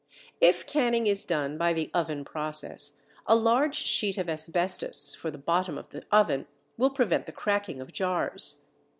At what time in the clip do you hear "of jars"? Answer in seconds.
7.79-8.65